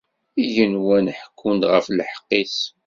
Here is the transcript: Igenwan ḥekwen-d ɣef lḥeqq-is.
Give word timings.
Igenwan 0.43 1.05
ḥekwen-d 1.19 1.63
ɣef 1.73 1.85
lḥeqq-is. 1.97 2.57